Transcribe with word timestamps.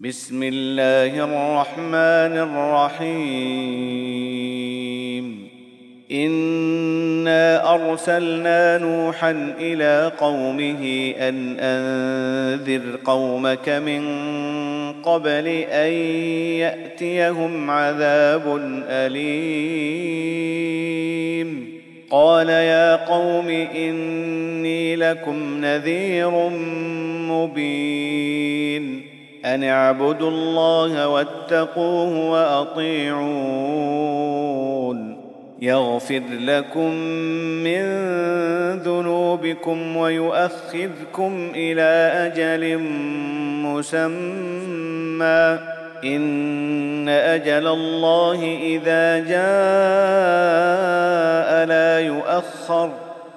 بسم 0.00 0.42
الله 0.42 1.24
الرحمن 1.24 2.38
الرحيم. 3.02 3.18
إنا 6.12 7.74
أرسلنا 7.74 8.78
نوحا 8.78 9.54
إلى 9.60 10.12
قومه 10.18 11.12
أن 11.18 11.56
أنذر 11.60 12.96
قومك 13.04 13.68
من 13.68 14.02
قبل 15.02 15.46
أن 15.70 15.92
يأتيهم 16.62 17.70
عذاب 17.70 18.60
أليم. 18.88 20.28
قال 22.10 22.48
يا 22.48 22.96
قوم 22.96 23.48
إني 23.76 24.96
لكم 24.96 25.64
نذير 25.64 26.48
مبين. 27.28 29.07
أن 29.44 29.64
اعبدوا 29.64 30.30
الله 30.30 31.08
واتقوه 31.08 32.30
وأطيعون. 32.30 33.28
يغفر 35.62 36.22
لكم 36.30 36.90
من 37.64 37.82
ذنوبكم 38.78 39.96
ويؤخذكم 39.96 41.52
إلى 41.54 42.12
أجل 42.26 42.78
مسمى. 43.64 45.58
إن 46.04 47.08
أجل 47.08 47.66
الله 47.66 48.58
إذا 48.62 49.18
جاء 49.18 49.38
لا 51.66 52.00
يؤخر. 52.00 52.90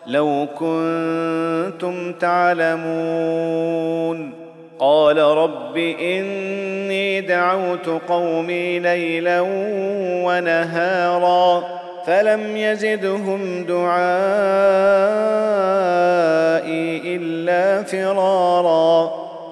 لو 0.08 0.48
كنتم 0.60 2.14
تعلمون. 2.14 4.41
قال 4.82 5.18
رب 5.18 5.78
إني 5.78 7.22
دعوت 7.22 7.90
قومي 8.08 8.80
ليلا 8.80 9.42
ونهارا 10.26 11.64
فلم 12.06 12.58
يزدهم 12.58 13.64
دعائي 13.64 14.02
إلا 17.16 17.84
فرارا 17.84 18.71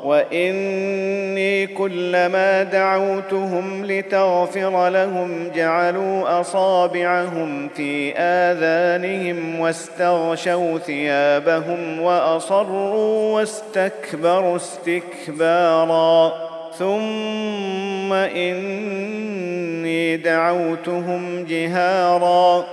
واني 0.09 1.67
كلما 1.67 2.63
دعوتهم 2.63 3.85
لتغفر 3.85 4.89
لهم 4.89 5.51
جعلوا 5.55 6.41
اصابعهم 6.41 7.69
في 7.75 8.13
اذانهم 8.17 9.59
واستغشوا 9.59 10.79
ثيابهم 10.79 12.01
واصروا 12.01 13.35
واستكبروا 13.35 14.55
استكبارا 14.55 16.33
ثم 16.77 18.13
اني 18.13 20.17
دعوتهم 20.17 21.45
جهارا 21.49 22.65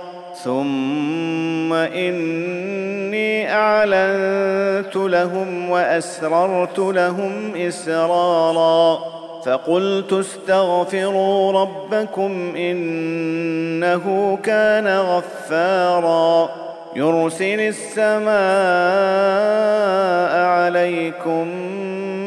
ثم 0.43 1.73
اني 1.73 2.96
اعلنت 3.93 4.95
لهم 4.95 5.69
واسررت 5.69 6.79
لهم 6.79 7.55
اسرارا 7.55 8.99
فقلت 9.45 10.13
استغفروا 10.13 11.61
ربكم 11.61 12.55
انه 12.55 14.37
كان 14.43 14.87
غفارا 14.87 16.49
يرسل 16.95 17.59
السماء 17.59 18.37
عليكم 20.45 21.47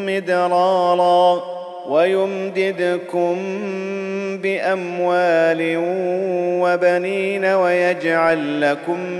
مدرارا 0.07 1.43
ويمددكم 1.89 3.37
باموال 4.43 5.75
وبنين 6.63 7.45
ويجعل 7.45 8.61
لكم 8.61 9.20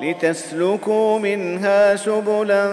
لتسلكوا 0.00 1.18
منها 1.18 1.96
سبلا 1.96 2.72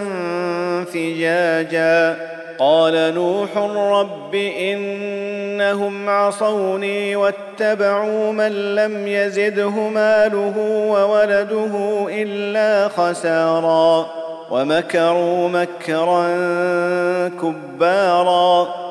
فجاجا. 0.85 2.17
قال 2.59 3.13
نوح 3.15 3.57
رب 3.77 4.35
إنهم 4.35 6.09
عصوني 6.09 7.15
واتبعوا 7.15 8.31
من 8.31 8.75
لم 8.75 9.07
يزده 9.07 9.69
ماله 9.69 10.57
وولده 10.89 12.05
إلا 12.09 12.87
خسارا. 12.87 14.07
ومكروا 14.51 15.49
مكرا 15.49 16.27
كبارا. 17.41 18.91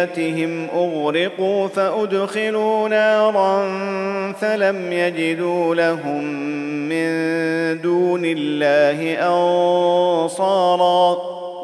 خطيئاتهم 0.00 0.68
اغرقوا 0.74 1.68
فادخلوا 1.68 2.88
نارا 2.88 3.62
فلم 4.32 4.92
يجدوا 4.92 5.74
لهم 5.74 6.24
من 6.88 7.10
دون 7.80 8.22
الله 8.24 9.18
انصارا 10.24 11.12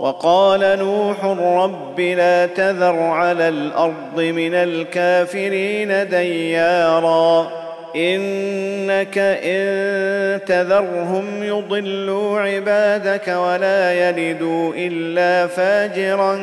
وقال 0.00 0.78
نوح 0.78 1.24
رب 1.64 2.00
لا 2.00 2.46
تذر 2.46 2.98
على 2.98 3.48
الأرض 3.48 4.20
من 4.20 4.54
الكافرين 4.54 6.08
ديارا 6.08 7.65
إنك 7.96 9.18
إن 9.18 10.44
تذرهم 10.44 11.42
يضلوا 11.42 12.40
عبادك 12.40 13.28
ولا 13.28 13.92
يلدوا 13.92 14.72
إلا 14.76 15.46
فاجرا 15.46 16.38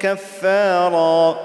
كفارا. 0.00 1.36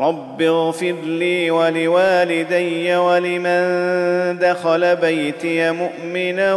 رب 0.00 0.42
اغفر 0.42 0.94
لي 1.04 1.50
ولوالدي 1.50 2.96
ولمن 2.96 4.38
دخل 4.38 4.96
بيتي 4.96 5.70
مؤمنا 5.70 6.54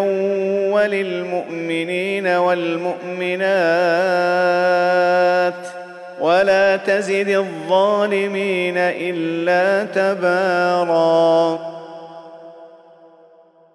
وللمؤمنين 0.73 2.27
والمؤمنات. 2.27 3.51
ولا 6.19 6.77
تزد 6.77 7.27
الظالمين 7.27 8.77
إلا 8.77 9.85
تبارا. 9.85 11.59